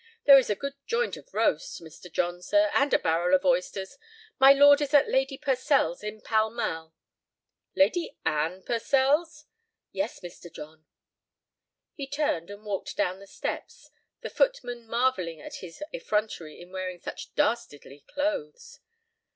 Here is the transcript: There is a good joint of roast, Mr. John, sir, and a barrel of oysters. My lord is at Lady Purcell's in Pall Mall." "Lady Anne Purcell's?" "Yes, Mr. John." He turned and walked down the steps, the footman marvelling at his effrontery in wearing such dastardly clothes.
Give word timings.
There 0.25 0.39
is 0.39 0.49
a 0.49 0.55
good 0.55 0.73
joint 0.87 1.15
of 1.15 1.31
roast, 1.31 1.79
Mr. 1.79 2.11
John, 2.11 2.41
sir, 2.41 2.71
and 2.73 2.91
a 2.91 2.97
barrel 2.97 3.35
of 3.35 3.45
oysters. 3.45 3.99
My 4.39 4.51
lord 4.51 4.81
is 4.81 4.95
at 4.95 5.07
Lady 5.11 5.37
Purcell's 5.37 6.01
in 6.01 6.21
Pall 6.21 6.49
Mall." 6.49 6.95
"Lady 7.75 8.17
Anne 8.25 8.63
Purcell's?" 8.63 9.45
"Yes, 9.91 10.19
Mr. 10.21 10.51
John." 10.51 10.85
He 11.93 12.07
turned 12.07 12.49
and 12.49 12.65
walked 12.65 12.97
down 12.97 13.19
the 13.19 13.27
steps, 13.27 13.91
the 14.21 14.31
footman 14.31 14.87
marvelling 14.87 15.39
at 15.39 15.57
his 15.57 15.83
effrontery 15.93 16.59
in 16.59 16.71
wearing 16.71 16.99
such 16.99 17.35
dastardly 17.35 18.03
clothes. 18.07 18.79